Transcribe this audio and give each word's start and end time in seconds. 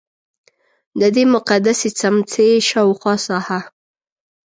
ددې 1.01 1.23
مقدسې 1.35 1.89
څمڅې 1.99 2.47
شاوخوا 2.69 3.15
ساحه. 3.25 3.59